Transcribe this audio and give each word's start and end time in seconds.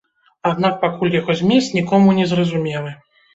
Аднак 0.51 0.79
пакуль 0.85 1.13
яго 1.17 1.35
змест 1.41 1.77
нікому 1.79 2.17
не 2.21 2.25
зразумелы. 2.33 2.97